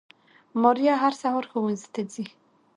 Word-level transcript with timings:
ماريه 0.61 0.93
هر 1.03 1.13
سهار 1.21 1.43
ښوونځي 1.51 1.87
ته 1.93 2.01
ځي 2.13 2.25